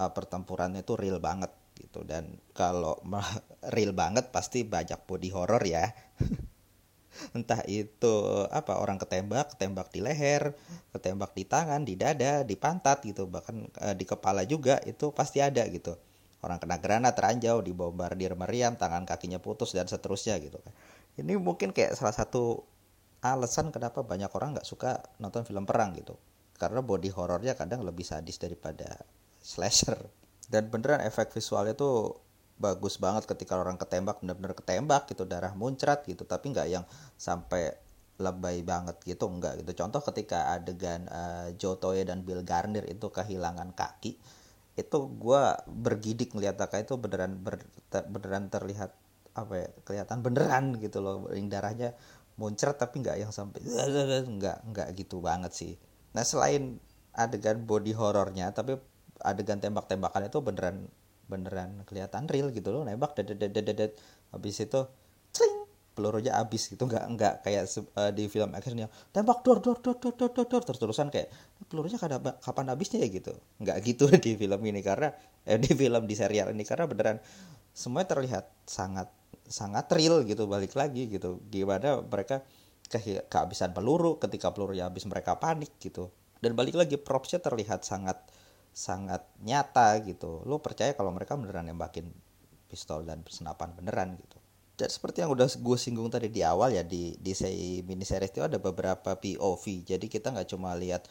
uh, 0.00 0.12
pertempurannya 0.12 0.84
tuh 0.84 0.96
real 1.00 1.20
banget 1.20 1.52
gitu. 1.76 2.04
Dan 2.04 2.40
kalau 2.56 2.96
real 3.76 3.92
banget 3.92 4.32
pasti 4.32 4.64
banyak 4.64 5.04
body 5.04 5.30
horror 5.32 5.64
ya. 5.64 5.84
Entah 7.36 7.60
itu 7.68 8.46
apa 8.48 8.80
orang 8.80 8.96
ketembak 8.96 9.52
ketembak 9.52 9.92
di 9.92 10.00
leher 10.00 10.56
ketembak 10.94 11.34
di 11.36 11.44
tangan 11.44 11.84
di 11.84 11.92
dada 11.96 12.40
di 12.44 12.56
pantat 12.56 13.04
gitu. 13.04 13.28
Bahkan 13.28 13.56
uh, 13.84 13.94
di 13.96 14.04
kepala 14.08 14.48
juga 14.48 14.80
itu 14.88 15.12
pasti 15.12 15.44
ada 15.44 15.60
gitu 15.68 16.00
orang 16.40 16.56
kena 16.56 16.80
granat 16.80 17.16
ranjau 17.16 17.60
dibombardir 17.60 18.32
meriam 18.32 18.72
tangan 18.76 19.04
kakinya 19.04 19.40
putus 19.40 19.76
dan 19.76 19.84
seterusnya 19.84 20.40
gitu 20.40 20.56
kan. 20.60 20.72
Ini 21.20 21.36
mungkin 21.36 21.76
kayak 21.76 21.96
salah 22.00 22.16
satu 22.16 22.64
alasan 23.20 23.68
kenapa 23.68 24.00
banyak 24.00 24.32
orang 24.32 24.56
nggak 24.56 24.64
suka 24.64 25.04
nonton 25.20 25.44
film 25.44 25.68
perang 25.68 25.92
gitu. 25.92 26.16
Karena 26.56 26.80
body 26.80 27.12
horornya 27.12 27.52
kadang 27.56 27.84
lebih 27.84 28.04
sadis 28.04 28.40
daripada 28.40 29.04
slasher. 29.40 30.00
Dan 30.50 30.72
beneran 30.72 31.04
efek 31.04 31.30
visualnya 31.30 31.76
tuh 31.76 32.18
bagus 32.60 33.00
banget 33.00 33.24
ketika 33.24 33.56
orang 33.56 33.80
ketembak 33.80 34.20
bener-bener 34.20 34.52
ketembak 34.52 35.08
gitu 35.12 35.28
darah 35.28 35.52
muncrat 35.52 36.04
gitu. 36.08 36.24
Tapi 36.24 36.56
nggak 36.56 36.68
yang 36.72 36.84
sampai 37.20 37.76
lebay 38.20 38.60
banget 38.60 39.00
gitu 39.04 39.28
enggak 39.28 39.64
gitu. 39.64 39.84
Contoh 39.84 40.04
ketika 40.04 40.52
adegan 40.52 41.08
uh, 41.08 41.48
Joe 41.56 41.80
Toye 41.80 42.04
dan 42.04 42.20
Bill 42.24 42.44
Garner 42.44 42.84
itu 42.84 43.08
kehilangan 43.08 43.72
kaki 43.72 44.20
itu 44.80 44.98
gue 45.20 45.42
bergidik 45.68 46.32
ngeliat 46.32 46.56
Taka 46.56 46.80
itu 46.80 46.96
beneran 46.96 47.36
ber, 47.40 47.60
ter, 47.92 48.08
beneran 48.08 48.48
terlihat 48.48 48.96
apa 49.36 49.54
ya 49.54 49.68
kelihatan 49.84 50.18
beneran 50.24 50.64
gitu 50.80 51.04
loh. 51.04 51.28
Darahnya 51.28 51.94
muncrat 52.40 52.80
tapi 52.80 53.04
nggak 53.04 53.16
yang 53.20 53.32
sampai 53.32 53.60
nggak 54.40 54.58
nggak 54.72 54.88
gitu 54.96 55.20
banget 55.20 55.52
sih. 55.52 55.72
Nah 56.16 56.24
selain 56.24 56.80
adegan 57.12 57.68
body 57.68 57.92
horornya 57.92 58.50
tapi 58.56 58.80
adegan 59.20 59.60
tembak-tembakan 59.60 60.32
itu 60.32 60.38
beneran 60.40 60.88
beneran 61.30 61.84
kelihatan 61.86 62.26
real 62.26 62.50
gitu 62.50 62.72
loh. 62.74 62.82
Nembak 62.82 63.14
dedet. 63.14 63.94
Habis 64.34 64.56
itu 64.64 64.80
pelurunya 65.94 66.32
habis 66.38 66.70
gitu 66.70 66.86
nggak 66.86 67.04
nggak 67.16 67.34
kayak 67.44 67.64
uh, 67.98 68.10
di 68.14 68.30
film 68.30 68.54
actionnya. 68.54 68.88
Tembak 69.10 69.42
dor 69.42 69.58
dor 69.60 69.78
dor 69.82 69.96
dor 69.98 70.14
dor 70.16 70.46
dor 70.46 70.62
terus 70.62 70.80
terusan 70.80 71.08
kayak 71.10 71.28
pelurunya 71.66 71.98
kapan 71.98 72.34
kapan 72.40 72.66
habisnya 72.72 72.98
ya? 73.02 73.08
gitu. 73.10 73.32
Nggak 73.60 73.76
gitu 73.84 74.04
di 74.24 74.32
film 74.38 74.60
ini 74.64 74.80
karena 74.80 75.12
eh, 75.44 75.58
di 75.58 75.72
film 75.74 76.02
di 76.06 76.14
serial 76.14 76.54
ini 76.54 76.64
karena 76.64 76.86
beneran 76.86 77.18
semuanya 77.74 78.16
terlihat 78.16 78.44
sangat 78.66 79.08
sangat 79.50 79.86
real 79.94 80.22
gitu 80.24 80.46
balik 80.46 80.74
lagi 80.78 81.10
gitu. 81.10 81.42
Gimana 81.50 82.00
mereka 82.00 82.46
ke 82.90 83.22
kehabisan 83.30 83.70
peluru 83.70 84.18
ketika 84.18 84.50
pelurunya 84.50 84.86
habis 84.88 85.06
mereka 85.06 85.38
panik 85.38 85.74
gitu. 85.82 86.10
Dan 86.40 86.56
balik 86.56 86.78
lagi 86.78 86.96
propsnya 86.96 87.42
terlihat 87.44 87.84
sangat 87.84 88.16
sangat 88.72 89.26
nyata 89.44 89.98
gitu. 90.06 90.42
Lo 90.46 90.62
percaya 90.62 90.94
kalau 90.94 91.12
mereka 91.12 91.36
beneran 91.36 91.68
nembakin 91.68 92.08
pistol 92.70 93.02
dan 93.02 93.26
senapan 93.26 93.74
beneran 93.74 94.14
gitu 94.14 94.40
dan 94.80 94.88
seperti 94.88 95.20
yang 95.20 95.36
udah 95.36 95.44
gue 95.44 95.76
singgung 95.76 96.08
tadi 96.08 96.32
di 96.32 96.40
awal 96.40 96.72
ya 96.72 96.80
di 96.80 97.12
di 97.20 97.36
mini 97.84 98.08
series 98.08 98.32
itu 98.32 98.40
ada 98.40 98.56
beberapa 98.56 99.12
POV 99.12 99.84
jadi 99.84 100.06
kita 100.08 100.32
nggak 100.32 100.48
cuma 100.48 100.72
lihat 100.72 101.04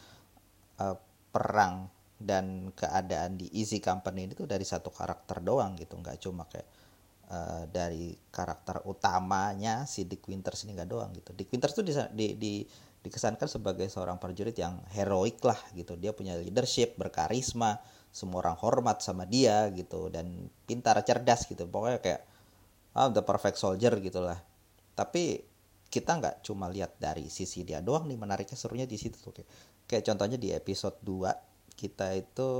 uh, 0.82 0.98
perang 1.30 1.86
dan 2.20 2.68
keadaan 2.76 3.40
di 3.40 3.48
Easy 3.56 3.80
Company 3.80 4.28
itu 4.28 4.44
dari 4.44 4.68
satu 4.68 4.92
karakter 4.92 5.40
doang 5.40 5.72
gitu. 5.80 5.96
Nggak 5.96 6.20
cuma 6.20 6.44
kayak 6.44 6.68
uh, 7.32 7.64
dari 7.64 8.12
karakter 8.28 8.84
utamanya 8.84 9.88
si 9.88 10.04
Dick 10.04 10.28
Winters 10.28 10.68
ini 10.68 10.76
nggak 10.76 10.90
doang 10.90 11.10
gitu. 11.16 11.32
Dick 11.32 11.48
Winters 11.48 11.72
tuh 11.72 11.80
di, 11.80 11.96
di, 12.12 12.26
di 12.36 12.54
dikesankan 13.00 13.48
sebagai 13.48 13.88
seorang 13.88 14.20
prajurit 14.20 14.52
yang 14.52 14.76
heroik 14.92 15.40
lah 15.40 15.56
gitu. 15.72 15.96
Dia 15.96 16.12
punya 16.12 16.36
leadership 16.36 17.00
berkarisma 17.00 17.80
semua 18.12 18.44
orang 18.44 18.58
hormat 18.60 19.00
sama 19.00 19.24
dia 19.24 19.72
gitu 19.72 20.12
dan 20.12 20.52
pintar 20.68 21.00
cerdas 21.00 21.48
gitu. 21.48 21.64
Pokoknya 21.64 22.04
kayak 22.04 22.20
ah 22.96 23.08
the 23.10 23.22
perfect 23.22 23.58
soldier 23.60 23.94
gitulah. 24.00 24.38
Tapi 24.94 25.44
kita 25.90 26.18
nggak 26.22 26.46
cuma 26.46 26.70
lihat 26.70 26.96
dari 27.02 27.26
sisi 27.26 27.66
dia 27.66 27.82
doang 27.82 28.06
nih 28.06 28.18
menariknya 28.18 28.54
serunya 28.54 28.86
di 28.86 28.94
situ 28.94 29.18
tuh 29.18 29.34
kayak, 29.34 29.48
kayak 29.90 30.04
contohnya 30.06 30.38
di 30.38 30.54
episode 30.54 31.02
2 31.02 31.74
kita 31.74 32.14
itu 32.14 32.50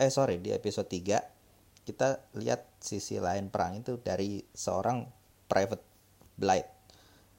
eh 0.00 0.08
sorry 0.08 0.40
di 0.40 0.56
episode 0.56 0.88
3 0.88 1.84
kita 1.86 2.18
lihat 2.34 2.66
sisi 2.82 3.22
lain 3.22 3.52
perang 3.52 3.78
itu 3.78 4.00
dari 4.02 4.42
seorang 4.50 5.06
private 5.46 5.84
blight 6.34 6.66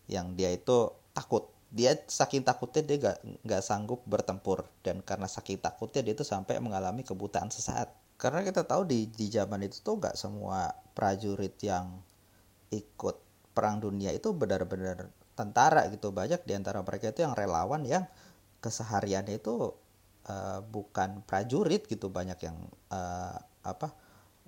yang 0.08 0.40
dia 0.40 0.56
itu 0.56 0.88
takut. 1.12 1.52
Dia 1.68 2.00
saking 2.00 2.48
takutnya 2.48 2.80
dia 2.80 2.98
gak, 3.12 3.18
nggak 3.44 3.60
sanggup 3.60 4.00
bertempur 4.08 4.64
dan 4.88 5.04
karena 5.04 5.28
saking 5.28 5.60
takutnya 5.60 6.00
dia 6.00 6.16
itu 6.16 6.24
sampai 6.24 6.64
mengalami 6.64 7.04
kebutaan 7.04 7.52
sesaat. 7.52 7.92
Karena 8.16 8.40
kita 8.40 8.64
tahu 8.64 8.88
di 8.88 9.12
di 9.12 9.28
zaman 9.28 9.68
itu 9.68 9.84
tuh 9.84 10.00
nggak 10.00 10.16
semua 10.16 10.72
prajurit 10.96 11.60
yang 11.60 12.00
ikut 12.72 13.16
perang 13.56 13.82
dunia 13.82 14.14
itu 14.14 14.34
benar-benar 14.38 15.10
tentara 15.38 15.86
gitu. 15.94 16.14
Banyak 16.14 16.46
di 16.46 16.54
antara 16.54 16.82
mereka 16.82 17.10
itu 17.14 17.26
yang 17.26 17.38
relawan 17.38 17.86
yang 17.86 18.06
kesehariannya 18.62 19.38
itu 19.38 19.74
uh, 20.30 20.60
bukan 20.66 21.26
prajurit 21.26 21.86
gitu. 21.90 22.10
Banyak 22.10 22.40
yang 22.42 22.58
uh, 22.94 23.38
apa 23.66 23.94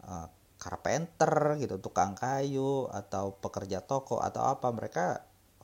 uh, 0.06 0.28
carpenter 0.60 1.56
gitu 1.58 1.80
tukang 1.80 2.14
kayu 2.14 2.92
atau 2.92 3.38
pekerja 3.38 3.82
toko 3.86 4.22
atau 4.22 4.50
apa. 4.50 4.70
Mereka 4.70 5.06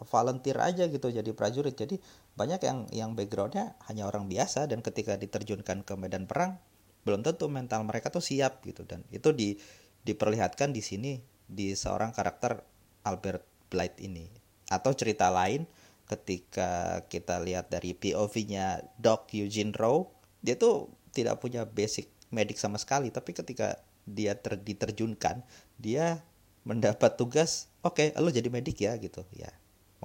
volunteer 0.10 0.58
aja 0.62 0.90
gitu 0.90 1.10
jadi 1.14 1.30
prajurit. 1.34 1.78
Jadi 1.78 2.02
banyak 2.38 2.62
yang 2.66 2.80
yang 2.94 3.12
backgroundnya 3.14 3.78
hanya 3.90 4.10
orang 4.10 4.26
biasa. 4.26 4.70
Dan 4.70 4.82
ketika 4.86 5.18
diterjunkan 5.18 5.86
ke 5.86 5.94
medan 5.98 6.26
perang 6.30 6.58
belum 7.06 7.22
tentu 7.22 7.46
mental 7.46 7.86
mereka 7.86 8.10
tuh 8.10 8.26
siap 8.26 8.66
gitu. 8.66 8.86
Dan 8.86 9.06
itu 9.14 9.30
di 9.34 9.58
diperlihatkan 10.06 10.70
di 10.70 10.86
sini 10.86 11.35
di 11.46 11.74
seorang 11.78 12.12
karakter 12.12 12.62
Albert 13.06 13.46
Blight 13.70 13.98
ini. 14.02 14.30
Atau 14.70 14.98
cerita 14.98 15.30
lain 15.30 15.70
ketika 16.06 17.02
kita 17.10 17.42
lihat 17.42 17.74
dari 17.74 17.98
POV-nya 17.98 18.86
Doc 19.02 19.34
Eugene 19.34 19.74
Rowe 19.74 20.14
dia 20.46 20.54
tuh 20.54 20.94
tidak 21.10 21.42
punya 21.42 21.66
basic 21.66 22.10
medik 22.30 22.62
sama 22.62 22.78
sekali. 22.78 23.10
Tapi 23.10 23.34
ketika 23.34 23.82
dia 24.06 24.38
ter 24.38 24.62
diterjunkan 24.62 25.42
dia 25.82 26.22
mendapat 26.62 27.18
tugas 27.18 27.70
oke 27.82 27.98
okay, 27.98 28.08
lo 28.22 28.30
jadi 28.30 28.50
medik 28.54 28.86
ya 28.86 28.94
gitu. 29.02 29.26
Ya 29.34 29.50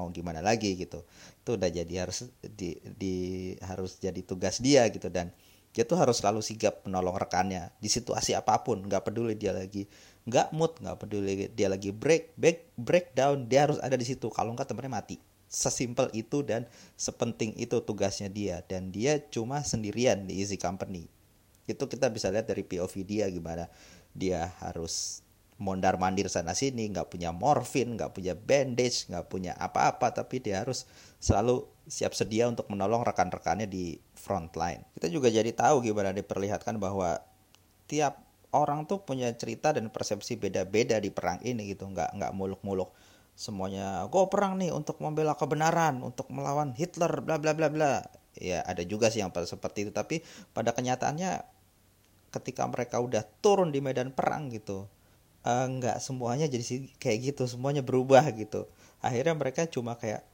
mau 0.01 0.09
gimana 0.09 0.41
lagi 0.41 0.77
gitu. 0.81 1.05
Itu 1.45 1.61
udah 1.61 1.69
jadi 1.69 2.09
harus 2.09 2.33
di, 2.41 2.81
di 2.97 3.17
harus 3.61 4.01
jadi 4.01 4.25
tugas 4.25 4.61
dia 4.65 4.89
gitu. 4.89 5.13
Dan 5.13 5.29
dia 5.71 5.85
tuh 5.87 6.01
harus 6.01 6.19
selalu 6.19 6.41
sigap 6.41 6.81
menolong 6.89 7.21
rekannya. 7.21 7.69
Di 7.77 7.93
situasi 7.93 8.33
apa 8.33 8.65
pun 8.65 8.81
nggak 8.81 9.13
peduli 9.13 9.37
dia 9.37 9.53
lagi 9.53 9.85
nggak 10.31 10.55
mood 10.55 10.79
nggak 10.79 10.97
peduli 11.03 11.51
dia 11.51 11.67
lagi 11.67 11.91
break 11.91 12.39
break 12.39 12.71
breakdown 12.79 13.51
dia 13.51 13.67
harus 13.67 13.83
ada 13.83 13.99
di 13.99 14.07
situ. 14.07 14.31
Kalau 14.31 14.55
nggak 14.55 14.71
temennya 14.71 15.03
mati. 15.03 15.19
Sesimpel 15.51 16.15
itu 16.15 16.47
dan 16.47 16.71
sepenting 16.95 17.59
itu 17.59 17.83
tugasnya 17.83 18.31
dia. 18.31 18.63
Dan 18.71 18.95
dia 18.95 19.19
cuma 19.19 19.67
sendirian 19.67 20.31
di 20.31 20.39
easy 20.39 20.55
company. 20.55 21.11
Itu 21.67 21.91
kita 21.91 22.07
bisa 22.15 22.31
lihat 22.31 22.47
dari 22.47 22.63
POV 22.63 22.95
dia 23.03 23.27
gimana 23.27 23.67
dia 24.15 24.55
harus 24.63 25.23
mondar 25.61 26.01
mandir 26.01 26.27
sana 26.33 26.57
sini 26.57 26.89
nggak 26.89 27.13
punya 27.13 27.37
morfin 27.37 27.93
nggak 27.93 28.17
punya 28.17 28.33
bandage 28.33 29.05
nggak 29.13 29.29
punya 29.29 29.53
apa-apa 29.61 30.09
tapi 30.17 30.41
dia 30.41 30.65
harus 30.65 30.89
selalu 31.21 31.69
siap 31.85 32.17
sedia 32.17 32.49
untuk 32.49 32.65
menolong 32.73 33.05
rekan-rekannya 33.05 33.69
di 33.69 34.01
front 34.17 34.57
line. 34.57 34.87
Kita 34.97 35.13
juga 35.13 35.29
jadi 35.29 35.53
tahu 35.53 35.85
gimana 35.85 36.17
diperlihatkan 36.17 36.81
bahwa 36.81 37.21
tiap 37.91 38.30
orang 38.53 38.87
tuh 38.87 39.03
punya 39.03 39.31
cerita 39.35 39.71
dan 39.75 39.91
persepsi 39.91 40.37
beda-beda 40.39 40.99
di 40.99 41.11
perang 41.11 41.39
ini 41.43 41.75
gitu. 41.75 41.87
Nggak 41.91 42.17
nggak 42.17 42.33
muluk-muluk 42.35 42.91
semuanya 43.41 44.05
gue 44.11 44.25
perang 44.29 44.61
nih 44.61 44.69
untuk 44.69 45.01
membela 45.01 45.33
kebenaran 45.33 46.05
untuk 46.05 46.29
melawan 46.29 46.77
Hitler 46.77 47.25
bla 47.25 47.41
bla 47.41 47.57
bla 47.57 47.69
bla. 47.73 48.05
Ya 48.37 48.63
ada 48.67 48.85
juga 48.85 49.11
sih 49.11 49.23
yang 49.23 49.33
seperti 49.33 49.89
itu. 49.89 49.93
Tapi 49.95 50.23
pada 50.55 50.75
kenyataannya 50.77 51.43
ketika 52.31 52.63
mereka 52.71 53.03
udah 53.03 53.27
turun 53.43 53.75
di 53.75 53.83
medan 53.83 54.15
perang 54.15 54.53
gitu 54.55 54.87
uh, 55.45 55.67
nggak 55.67 55.99
semuanya 56.03 56.47
jadi 56.51 56.89
kayak 57.01 57.19
gitu. 57.35 57.43
Semuanya 57.49 57.81
berubah 57.85 58.25
gitu. 58.35 58.69
Akhirnya 59.01 59.35
mereka 59.37 59.65
cuma 59.69 59.97
kayak 59.97 60.25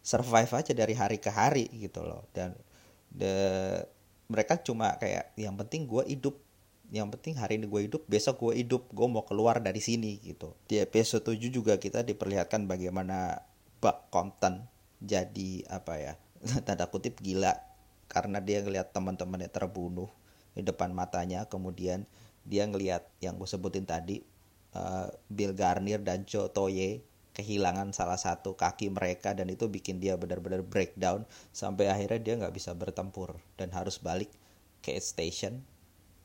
survive 0.00 0.52
aja 0.52 0.72
dari 0.72 0.94
hari 0.96 1.18
ke 1.20 1.30
hari 1.32 1.68
gitu 1.72 2.04
loh. 2.04 2.24
Dan 2.32 2.56
the, 3.12 3.32
mereka 4.30 4.60
cuma 4.60 4.96
kayak 5.00 5.32
yang 5.36 5.56
penting 5.56 5.88
gue 5.88 6.04
hidup 6.06 6.36
yang 6.90 7.06
penting 7.14 7.38
hari 7.38 7.62
ini 7.62 7.70
gue 7.70 7.86
hidup 7.86 8.02
besok 8.10 8.42
gue 8.42 8.66
hidup 8.66 8.90
gue 8.90 9.06
mau 9.06 9.22
keluar 9.22 9.62
dari 9.62 9.78
sini 9.78 10.18
gitu. 10.20 10.58
Di 10.66 10.82
episode 10.82 11.22
7 11.22 11.38
juga 11.50 11.78
kita 11.78 12.02
diperlihatkan 12.02 12.66
bagaimana 12.66 13.46
Buck 13.78 14.10
Compton 14.10 14.66
jadi 14.98 15.64
apa 15.70 15.94
ya 15.96 16.12
tanda 16.66 16.90
kutip 16.90 17.22
gila. 17.22 17.54
Karena 18.10 18.42
dia 18.42 18.58
ngelihat 18.60 18.90
teman-temannya 18.90 19.46
terbunuh 19.54 20.10
di 20.50 20.66
depan 20.66 20.90
matanya 20.90 21.46
kemudian 21.46 22.10
dia 22.42 22.66
ngelihat 22.66 23.06
yang 23.22 23.38
gue 23.38 23.46
sebutin 23.46 23.86
tadi 23.86 24.26
uh, 24.74 25.06
Bill 25.30 25.54
Garnier 25.54 26.02
dan 26.02 26.26
Joe 26.26 26.50
Toye 26.50 27.06
kehilangan 27.30 27.94
salah 27.94 28.18
satu 28.18 28.58
kaki 28.58 28.90
mereka 28.90 29.30
dan 29.32 29.46
itu 29.46 29.70
bikin 29.70 30.02
dia 30.02 30.18
benar-benar 30.18 30.66
breakdown 30.66 31.22
sampai 31.54 31.86
akhirnya 31.86 32.18
dia 32.18 32.34
nggak 32.42 32.54
bisa 32.54 32.74
bertempur 32.74 33.38
dan 33.54 33.70
harus 33.70 34.02
balik 34.02 34.28
ke 34.82 34.98
station 34.98 35.62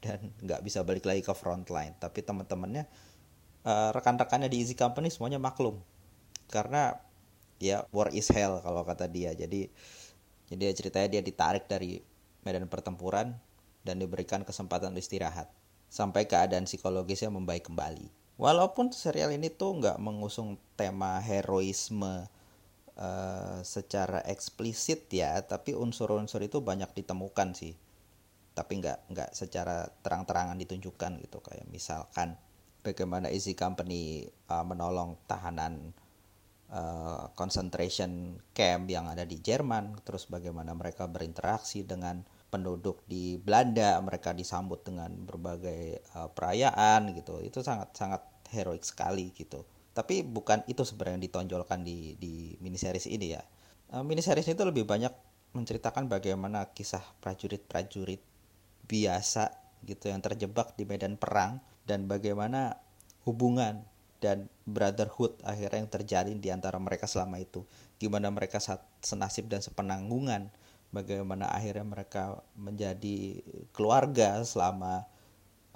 dan 0.06 0.20
nggak 0.42 0.62
bisa 0.62 0.86
balik 0.86 1.06
lagi 1.06 1.26
ke 1.26 1.34
front 1.34 1.66
line. 1.70 1.98
Tapi 1.98 2.22
teman-temannya 2.22 2.86
uh, 3.66 3.90
rekan-rekannya 3.92 4.48
di 4.48 4.62
Easy 4.62 4.78
Company 4.78 5.10
semuanya 5.10 5.42
maklum. 5.42 5.82
Karena 6.48 6.94
ya 7.58 7.88
war 7.90 8.14
is 8.14 8.30
hell 8.30 8.62
kalau 8.62 8.86
kata 8.86 9.10
dia. 9.10 9.34
Jadi 9.34 9.68
jadi 10.46 10.72
ceritanya 10.78 11.10
dia 11.10 11.22
ditarik 11.26 11.66
dari 11.66 11.98
medan 12.46 12.70
pertempuran 12.70 13.34
dan 13.82 13.98
diberikan 13.98 14.46
kesempatan 14.46 14.94
istirahat 14.98 15.50
sampai 15.90 16.30
keadaan 16.30 16.70
psikologisnya 16.70 17.34
membaik 17.34 17.66
kembali. 17.66 18.14
Walaupun 18.36 18.92
serial 18.92 19.32
ini 19.32 19.50
tuh 19.50 19.80
nggak 19.80 19.98
mengusung 19.98 20.60
tema 20.76 21.18
heroisme 21.24 22.28
uh, 23.00 23.60
secara 23.64 24.24
eksplisit 24.28 25.08
ya 25.12 25.40
tapi 25.44 25.76
unsur-unsur 25.76 26.44
itu 26.44 26.60
banyak 26.60 26.92
ditemukan 26.96 27.56
sih 27.56 27.76
tapi 28.56 28.80
nggak 28.80 29.12
nggak 29.12 29.30
secara 29.36 29.84
terang-terangan 30.00 30.56
ditunjukkan 30.56 31.20
gitu. 31.28 31.44
Kayak 31.44 31.68
misalkan 31.68 32.40
bagaimana 32.80 33.28
Easy 33.28 33.52
Company 33.54 34.24
uh, 34.48 34.64
menolong 34.64 35.20
tahanan 35.28 35.92
uh, 36.72 37.28
concentration 37.36 38.40
camp 38.56 38.88
yang 38.88 39.12
ada 39.12 39.28
di 39.28 39.44
Jerman. 39.44 40.00
Terus 40.08 40.32
bagaimana 40.32 40.72
mereka 40.72 41.06
berinteraksi 41.12 41.84
dengan 41.84 42.24
penduduk 42.48 43.04
di 43.04 43.36
Belanda. 43.36 44.00
Mereka 44.00 44.32
disambut 44.32 44.88
dengan 44.88 45.12
berbagai 45.28 46.00
uh, 46.16 46.32
perayaan 46.32 47.12
gitu. 47.12 47.44
Itu 47.44 47.60
sangat 47.60 47.92
sangat 47.92 48.24
heroik 48.56 48.88
sekali 48.88 49.36
gitu. 49.36 49.68
Tapi 49.92 50.24
bukan 50.24 50.64
itu 50.72 50.88
sebenarnya 50.88 51.20
yang 51.20 51.26
ditonjolkan 51.28 51.84
di 51.84 52.16
di 52.16 52.56
miniseries 52.64 53.12
ini 53.12 53.36
ya. 53.36 53.44
Uh, 53.92 54.02
miniseries 54.08 54.48
itu 54.48 54.64
lebih 54.64 54.88
banyak 54.88 55.12
menceritakan 55.56 56.12
bagaimana 56.12 56.72
kisah 56.76 57.04
prajurit-prajurit 57.24 58.35
biasa 58.86 59.52
gitu 59.86 60.10
yang 60.10 60.22
terjebak 60.22 60.74
di 60.74 60.86
medan 60.86 61.18
perang 61.18 61.62
dan 61.86 62.10
bagaimana 62.10 62.82
hubungan 63.26 63.86
dan 64.18 64.50
brotherhood 64.66 65.38
akhirnya 65.46 65.86
yang 65.86 65.92
terjalin 65.92 66.38
di 66.42 66.50
antara 66.50 66.82
mereka 66.82 67.06
selama 67.06 67.38
itu. 67.38 67.62
Gimana 68.02 68.34
mereka 68.34 68.58
senasib 69.06 69.46
dan 69.46 69.62
sepenanggungan 69.62 70.50
bagaimana 70.90 71.52
akhirnya 71.54 71.86
mereka 71.86 72.42
menjadi 72.58 73.46
keluarga 73.76 74.42
selama 74.42 75.06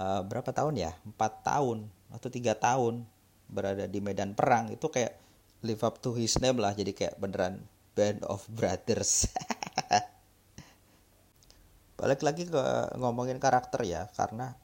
uh, 0.01 0.25
berapa 0.25 0.49
tahun 0.49 0.81
ya? 0.81 0.91
Empat 1.05 1.45
tahun 1.45 1.85
atau 2.09 2.29
tiga 2.33 2.57
tahun 2.57 3.05
berada 3.45 3.85
di 3.85 4.01
medan 4.01 4.33
perang. 4.33 4.73
Itu 4.73 4.89
kayak 4.89 5.13
live 5.61 5.83
up 5.83 5.99
to 5.99 6.15
his 6.15 6.39
name 6.39 6.57
lah 6.57 6.71
jadi 6.71 6.95
kayak 6.95 7.15
beneran 7.19 7.67
band 7.91 8.23
of 8.23 8.47
brothers 8.47 9.27
balik 11.99 12.23
lagi 12.23 12.47
ke 12.47 12.63
ngomongin 12.95 13.43
karakter 13.43 13.83
ya 13.83 14.07
karena 14.15 14.55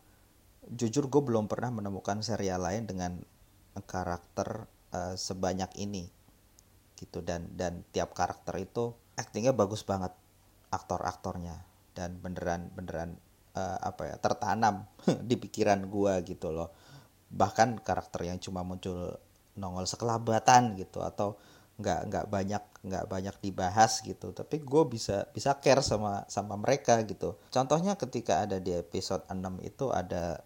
jujur 0.71 1.11
gue 1.11 1.21
belum 1.21 1.51
pernah 1.51 1.69
menemukan 1.69 2.23
serial 2.23 2.63
lain 2.63 2.87
dengan 2.87 3.19
karakter 3.83 4.71
uh, 4.95 5.13
sebanyak 5.19 5.69
ini 5.75 6.07
gitu. 6.95 7.19
Dan 7.19 7.51
dan 7.59 7.83
tiap 7.91 8.15
karakter 8.15 8.55
itu 8.63 8.95
aktingnya 9.19 9.51
bagus 9.51 9.83
banget 9.83 10.15
aktor-aktornya 10.71 11.59
dan 11.91 12.15
beneran 12.23 12.71
beneran 12.71 13.19
uh, 13.55 13.79
apa 13.83 14.11
ya 14.11 14.15
tertanam 14.17 14.87
di 15.29 15.35
pikiran 15.35 15.91
gua 15.91 16.23
gitu 16.23 16.55
loh. 16.55 16.71
Bahkan 17.35 17.83
karakter 17.83 18.23
yang 18.23 18.39
cuma 18.39 18.63
muncul 18.63 19.19
nongol 19.59 19.87
sekelabatan 19.87 20.79
gitu 20.79 21.03
atau 21.03 21.35
nggak 21.75 21.99
nggak 22.07 22.25
banyak 22.31 22.63
nggak 22.87 23.05
banyak 23.09 23.35
dibahas 23.43 23.99
gitu. 24.03 24.31
Tapi 24.31 24.63
gue 24.63 24.83
bisa 24.87 25.27
bisa 25.31 25.57
care 25.59 25.83
sama 25.83 26.23
sama 26.31 26.55
mereka 26.55 27.01
gitu. 27.03 27.35
Contohnya 27.51 27.99
ketika 27.99 28.43
ada 28.47 28.57
di 28.59 28.71
episode 28.75 29.27
6 29.27 29.63
itu 29.63 29.91
ada 29.91 30.39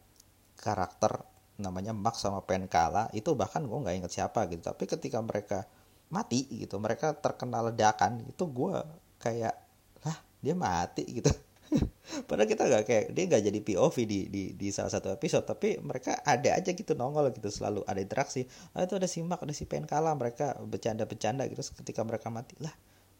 karakter 0.59 1.23
namanya 1.59 1.91
Max 1.91 2.23
sama 2.23 2.39
Penkala 2.43 3.11
itu 3.11 3.35
bahkan 3.35 3.63
gue 3.67 3.77
nggak 3.77 3.95
inget 4.05 4.11
siapa 4.11 4.47
gitu. 4.49 4.63
Tapi 4.65 4.83
ketika 4.89 5.19
mereka 5.21 5.67
mati 6.09 6.49
gitu 6.49 6.81
mereka 6.81 7.13
terkena 7.13 7.61
ledakan 7.69 8.25
itu 8.25 8.43
gue 8.49 8.81
kayak 9.21 9.55
dia 10.39 10.55
mati 10.55 11.03
gitu 11.19 11.31
padahal 12.29 12.49
kita 12.49 12.65
nggak 12.65 12.83
kayak 12.85 13.05
dia 13.13 13.23
nggak 13.29 13.43
jadi 13.45 13.59
POV 13.61 13.95
di, 14.09 14.19
di 14.29 14.43
di 14.57 14.67
salah 14.73 14.89
satu 14.89 15.13
episode 15.13 15.45
tapi 15.45 15.77
mereka 15.77 16.17
ada 16.25 16.57
aja 16.57 16.73
gitu 16.73 16.97
nongol 16.97 17.29
gitu 17.33 17.49
selalu 17.53 17.85
ada 17.85 18.01
interaksi. 18.01 18.45
Ah, 18.73 18.85
itu 18.85 18.97
ada 18.97 19.05
simak 19.05 19.41
ada 19.41 19.53
si 19.53 19.69
kalah 19.69 20.13
mereka 20.17 20.57
bercanda-bercanda 20.65 21.45
gitu 21.47 21.61
ketika 21.85 22.01
mereka 22.01 22.33
mati 22.33 22.57
lah 22.61 22.73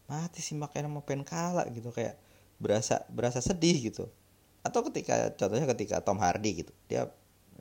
mati 0.10 0.42
simak 0.42 0.74
yang 0.74 0.90
mau 0.90 1.06
kalah 1.06 1.70
gitu 1.70 1.94
kayak 1.94 2.18
berasa 2.58 3.06
berasa 3.14 3.40
sedih 3.40 3.94
gitu. 3.94 4.10
Atau 4.66 4.84
ketika 4.90 5.32
contohnya 5.38 5.70
ketika 5.72 6.02
Tom 6.02 6.20
Hardy 6.20 6.66
gitu 6.66 6.74
dia 6.90 7.08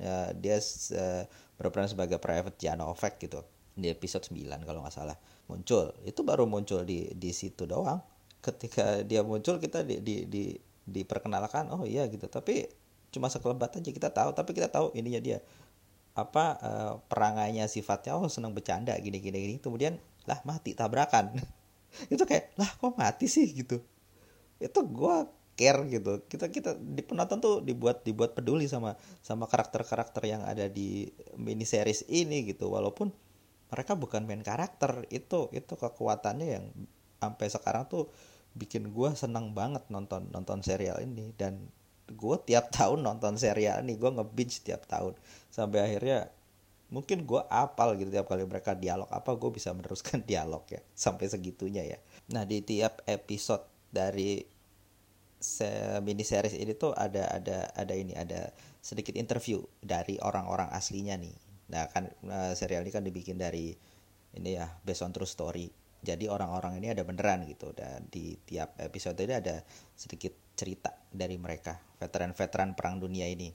ya, 0.00 0.32
dia 0.32 0.56
uh, 0.96 1.22
berperan 1.60 1.90
sebagai 1.90 2.16
private 2.16 2.56
Janovek 2.56 3.20
gitu 3.28 3.44
di 3.78 3.86
episode 3.92 4.26
9 4.26 4.66
kalau 4.66 4.82
nggak 4.82 4.94
salah 4.96 5.14
muncul. 5.46 5.94
Itu 6.02 6.24
baru 6.24 6.48
muncul 6.48 6.82
di 6.88 7.12
di 7.14 7.30
situ 7.30 7.68
doang. 7.68 8.00
Ketika 8.38 9.02
dia 9.02 9.26
muncul 9.26 9.58
kita 9.58 9.82
di, 9.82 9.98
di, 9.98 10.22
di 10.30 10.54
diperkenalkan 10.88 11.68
oh 11.70 11.84
iya 11.84 12.08
gitu. 12.08 12.26
Tapi 12.26 12.68
cuma 13.12 13.28
sekelebat 13.28 13.76
aja 13.76 13.90
kita 13.92 14.10
tahu. 14.10 14.32
Tapi 14.32 14.50
kita 14.56 14.72
tahu 14.72 14.96
ininya 14.96 15.20
dia. 15.20 15.38
Apa 16.16 16.44
uh, 16.58 16.92
perangainya 17.06 17.70
sifatnya 17.70 18.18
oh 18.18 18.26
senang 18.26 18.56
bercanda 18.56 18.96
gini 18.98 19.20
gini 19.20 19.38
gini. 19.38 19.54
Kemudian 19.60 20.00
lah 20.24 20.40
mati 20.48 20.72
tabrakan. 20.72 21.36
Itu 22.12 22.24
kayak 22.24 22.56
lah 22.56 22.68
kok 22.68 22.96
mati 22.96 23.28
sih 23.28 23.46
gitu. 23.52 23.78
Itu 24.58 24.80
gue 24.88 25.16
care 25.58 25.82
gitu. 25.90 26.22
Kita 26.26 26.50
kita 26.50 26.78
di 26.78 27.02
penonton 27.02 27.38
tuh 27.42 27.54
dibuat 27.62 28.06
dibuat 28.06 28.32
peduli 28.38 28.70
sama 28.70 28.94
sama 29.20 29.50
karakter 29.50 29.82
karakter 29.82 30.22
yang 30.26 30.46
ada 30.46 30.70
di 30.70 31.10
mini 31.34 31.66
series 31.66 32.06
ini 32.06 32.46
gitu. 32.46 32.70
Walaupun 32.70 33.10
mereka 33.68 33.92
bukan 33.98 34.24
main 34.24 34.40
karakter 34.40 35.04
itu 35.12 35.52
itu 35.52 35.74
kekuatannya 35.76 36.46
yang 36.48 36.64
sampai 37.18 37.46
sekarang 37.50 37.84
tuh 37.90 38.08
bikin 38.54 38.92
gue 38.92 39.10
seneng 39.16 39.52
banget 39.52 39.84
nonton 39.92 40.28
nonton 40.32 40.60
serial 40.64 41.00
ini. 41.02 41.34
Dan 41.36 41.68
gue 42.08 42.36
tiap 42.44 42.70
tahun 42.76 43.04
nonton 43.04 43.36
serial 43.36 43.84
ini 43.84 43.98
gue 43.98 44.10
ngebinge 44.10 44.64
tiap 44.64 44.86
tahun. 44.88 45.16
Sampai 45.52 45.84
akhirnya 45.84 46.30
mungkin 46.88 47.28
gue 47.28 47.42
apal 47.52 48.00
gitu 48.00 48.08
tiap 48.08 48.28
kali 48.30 48.44
mereka 48.48 48.72
dialog. 48.72 49.08
Apa 49.12 49.36
gue 49.36 49.50
bisa 49.52 49.74
meneruskan 49.74 50.24
dialog 50.30 50.64
ya? 50.70 50.80
Sampai 50.94 51.28
segitunya 51.28 51.84
ya. 51.84 51.98
Nah 52.32 52.48
di 52.48 52.62
tiap 52.64 53.04
episode 53.04 53.64
dari 53.88 54.44
mini 56.02 56.26
series 56.26 56.58
ini 56.58 56.74
tuh 56.74 56.90
ada 56.98 57.30
ada 57.30 57.70
ada 57.78 57.94
ini 57.94 58.10
ada 58.10 58.50
sedikit 58.82 59.14
interview 59.14 59.62
dari 59.78 60.18
orang-orang 60.18 60.66
aslinya 60.74 61.14
nih. 61.14 61.34
Nah 61.70 61.86
kan 61.92 62.10
eh, 62.10 62.52
serial 62.58 62.82
ini 62.82 62.90
kan 62.90 63.06
dibikin 63.06 63.38
dari 63.38 63.70
ini 64.34 64.50
ya 64.58 64.66
based 64.82 65.06
on 65.06 65.14
true 65.14 65.28
story 65.28 65.70
jadi 65.98 66.30
orang-orang 66.30 66.78
ini 66.78 66.94
ada 66.94 67.02
beneran 67.02 67.44
gitu. 67.46 67.74
Dan 67.74 68.06
di 68.10 68.38
tiap 68.46 68.78
episode 68.78 69.18
ini 69.18 69.34
ada 69.34 69.62
sedikit 69.98 70.34
cerita 70.58 70.94
dari 71.10 71.38
mereka 71.38 71.78
veteran-veteran 71.98 72.74
perang 72.78 72.98
dunia 73.02 73.26
ini 73.26 73.50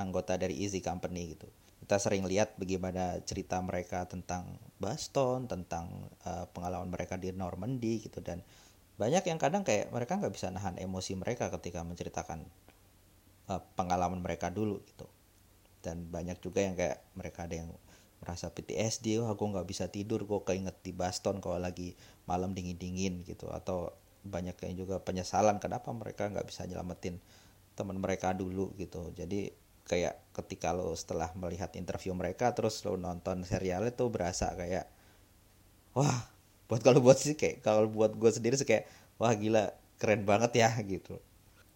anggota 0.00 0.40
dari 0.40 0.56
Easy 0.60 0.80
Company 0.80 1.36
gitu. 1.36 1.48
Kita 1.80 1.96
sering 1.96 2.24
lihat 2.28 2.56
bagaimana 2.60 3.20
cerita 3.24 3.60
mereka 3.60 4.04
tentang 4.08 4.56
Baston 4.80 5.48
tentang 5.48 6.08
uh, 6.24 6.48
pengalaman 6.52 6.88
mereka 6.88 7.16
di 7.20 7.32
Normandy 7.32 8.04
gitu. 8.04 8.20
Dan 8.24 8.40
banyak 9.00 9.24
yang 9.28 9.40
kadang 9.40 9.64
kayak 9.64 9.88
mereka 9.92 10.20
nggak 10.20 10.32
bisa 10.32 10.52
nahan 10.52 10.76
emosi 10.76 11.16
mereka 11.16 11.48
ketika 11.48 11.80
menceritakan 11.80 12.44
uh, 13.48 13.60
pengalaman 13.76 14.20
mereka 14.20 14.52
dulu 14.52 14.80
gitu. 14.84 15.08
Dan 15.80 16.08
banyak 16.12 16.36
juga 16.44 16.60
yang 16.60 16.76
kayak 16.76 17.00
mereka 17.16 17.48
ada 17.48 17.64
yang 17.64 17.72
merasa 18.20 18.52
PTSD 18.52 19.20
wah 19.24 19.32
gue 19.32 19.48
nggak 19.48 19.68
bisa 19.68 19.88
tidur 19.88 20.28
gue 20.28 20.40
keinget 20.44 20.76
di 20.84 20.92
Baston 20.92 21.40
kalau 21.40 21.56
lagi 21.56 21.96
malam 22.28 22.52
dingin 22.52 22.76
dingin 22.76 23.14
gitu. 23.24 23.48
Atau 23.48 23.96
banyak 24.20 24.56
yang 24.68 24.74
juga 24.84 25.00
penyesalan 25.00 25.56
kenapa 25.56 25.88
mereka 25.96 26.28
nggak 26.28 26.44
bisa 26.44 26.68
nyelamatin 26.68 27.16
teman 27.74 27.96
mereka 27.96 28.36
dulu? 28.36 28.76
Gitu. 28.76 29.12
Jadi 29.16 29.52
kayak 29.88 30.20
ketika 30.36 30.70
lo 30.70 30.94
setelah 30.94 31.34
melihat 31.34 31.74
interview 31.74 32.14
mereka 32.14 32.54
terus 32.54 32.78
lo 32.86 32.94
nonton 32.94 33.42
serial 33.42 33.82
itu 33.90 34.06
berasa 34.06 34.54
kayak 34.54 34.86
wah 35.98 36.30
buat 36.70 36.78
kalau 36.86 37.02
buat 37.02 37.18
sih 37.18 37.34
kayak 37.34 37.66
kalau 37.66 37.90
buat 37.90 38.14
gue 38.14 38.30
sendiri 38.30 38.54
sih 38.54 38.68
kayak 38.68 38.86
wah 39.18 39.34
gila 39.34 39.74
keren 39.98 40.22
banget 40.22 40.62
ya 40.62 40.70
gitu. 40.86 41.18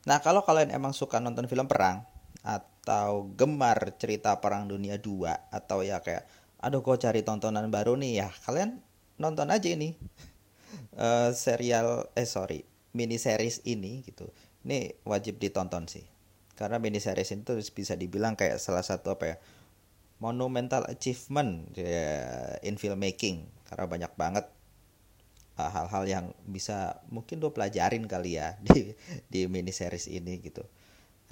Nah 0.07 0.23
kalau 0.23 0.47
kalian 0.47 0.71
emang 0.71 0.95
suka 0.95 1.19
nonton 1.19 1.51
film 1.51 1.67
perang 1.67 2.07
atau 2.85 3.33
gemar 3.33 3.97
cerita 3.97 4.37
perang 4.45 4.69
dunia 4.69 5.01
2 5.01 5.49
atau 5.49 5.81
ya 5.81 6.05
kayak 6.05 6.29
aduh 6.61 6.85
kok 6.85 7.01
cari 7.01 7.25
tontonan 7.25 7.73
baru 7.73 7.97
nih 7.97 8.25
ya 8.25 8.29
kalian 8.45 8.85
nonton 9.17 9.49
aja 9.49 9.73
ini. 9.73 9.97
Uh, 10.93 11.33
serial 11.45 12.13
eh 12.13 12.29
sorry 12.29 12.69
mini 12.93 13.17
series 13.17 13.65
ini 13.65 14.05
gitu. 14.05 14.29
Ini 14.69 15.01
wajib 15.09 15.41
ditonton 15.41 15.89
sih 15.89 16.05
karena 16.55 16.79
mini 16.79 17.03
series 17.03 17.35
itu 17.35 17.59
bisa 17.75 17.99
dibilang 17.99 18.39
kayak 18.39 18.63
salah 18.63 18.87
satu 18.87 19.19
apa 19.19 19.25
ya 19.27 19.37
monumental 20.23 20.87
achievement 20.87 21.75
ya, 21.75 22.57
in 22.63 22.79
filmmaking 22.79 23.51
karena 23.67 23.85
banyak 23.91 24.13
banget 24.15 24.47
eh, 25.59 25.71
hal-hal 25.71 26.05
uh, 26.07 26.09
yang 26.09 26.27
bisa 26.47 27.03
mungkin 27.11 27.43
lo 27.43 27.51
pelajarin 27.51 28.07
kali 28.07 28.39
ya 28.39 28.55
di 28.67 28.95
di 29.27 29.51
mini 29.51 29.75
series 29.75 30.07
ini 30.07 30.39
gitu 30.41 30.63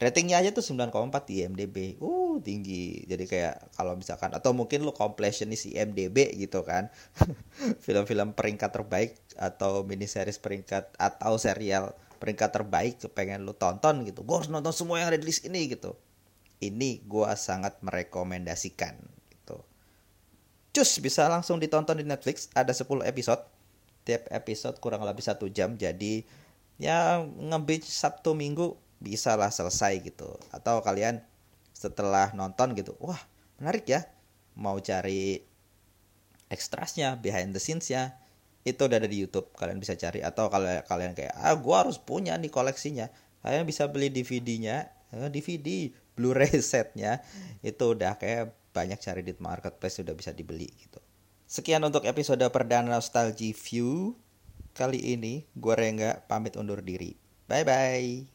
ratingnya 0.01 0.41
aja 0.41 0.51
tuh 0.55 0.65
9,4 0.65 1.29
di 1.29 1.35
IMDb 1.45 1.77
uh 2.01 2.23
tinggi. 2.41 3.05
Jadi 3.05 3.25
kayak 3.29 3.77
kalau 3.77 3.93
misalkan 3.99 4.33
atau 4.33 4.57
mungkin 4.57 4.87
lu 4.87 4.95
completionist 4.97 5.69
IMDb 5.69 6.33
gitu 6.39 6.65
kan. 6.65 6.89
Film-film 7.85 8.33
peringkat 8.33 8.71
terbaik 8.73 9.19
atau 9.37 9.85
mini 9.85 10.09
series 10.09 10.41
peringkat 10.41 10.97
atau 10.97 11.37
serial 11.37 11.93
peringkat 12.23 12.55
terbaik 12.55 13.03
pengen 13.13 13.45
lu 13.45 13.53
tonton 13.53 14.07
gitu. 14.07 14.23
Gue 14.23 14.41
harus 14.41 14.49
nonton 14.49 14.73
semua 14.73 15.03
yang 15.03 15.11
ada 15.13 15.19
ini 15.19 15.61
gitu. 15.69 15.99
Ini 16.63 17.03
gue 17.03 17.29
sangat 17.35 17.83
merekomendasikan 17.83 18.95
gitu. 19.35 19.59
Cus 20.71 21.03
bisa 21.03 21.27
langsung 21.27 21.59
ditonton 21.59 21.99
di 21.99 22.07
Netflix. 22.07 22.47
Ada 22.55 22.71
10 22.71 23.03
episode. 23.03 23.43
Tiap 24.03 24.31
episode 24.31 24.79
kurang 24.79 25.03
lebih 25.03 25.23
satu 25.23 25.51
jam. 25.51 25.75
Jadi 25.75 26.23
ya 26.79 27.23
ngebit 27.23 27.87
Sabtu 27.87 28.35
Minggu 28.35 28.79
bisa 29.03 29.35
lah 29.35 29.51
selesai 29.51 29.99
gitu 30.07 30.39
atau 30.55 30.79
kalian 30.81 31.21
setelah 31.75 32.31
nonton 32.33 32.79
gitu 32.79 32.95
wah 33.03 33.19
menarik 33.59 33.85
ya 33.91 34.07
mau 34.55 34.79
cari 34.79 35.43
ekstrasnya 36.49 37.19
behind 37.19 37.51
the 37.51 37.61
scenes 37.61 37.91
ya 37.91 38.15
itu 38.63 38.79
udah 38.79 39.03
ada 39.03 39.11
di 39.11 39.19
YouTube 39.19 39.51
kalian 39.59 39.83
bisa 39.83 39.99
cari 39.99 40.23
atau 40.23 40.47
kalau 40.47 40.71
kalian 40.87 41.19
kayak 41.19 41.35
ah 41.35 41.59
gua 41.59 41.83
harus 41.83 41.99
punya 41.99 42.39
nih 42.39 42.53
koleksinya 42.53 43.11
kalian 43.43 43.67
bisa 43.67 43.91
beli 43.91 44.07
DVD-nya 44.09 45.03
DVD 45.13 45.91
eh, 45.91 46.01
Blu-ray 46.13 46.61
setnya 46.65 47.25
itu 47.65 47.97
udah 47.97 48.21
kayak 48.21 48.53
banyak 48.73 49.01
cari 49.01 49.21
di 49.25 49.33
marketplace 49.37 50.01
sudah 50.01 50.17
bisa 50.17 50.33
dibeli 50.33 50.69
gitu. 50.77 51.01
Sekian 51.45 51.85
untuk 51.85 52.09
episode 52.09 52.45
perdana 52.49 52.97
Nostalgia 52.97 53.53
View. 53.53 54.17
Kali 54.73 55.13
ini 55.13 55.45
gua 55.53 55.77
Rengga 55.77 56.25
pamit 56.25 56.57
undur 56.57 56.81
diri. 56.81 57.13
Bye 57.45 57.65
bye. 57.69 58.32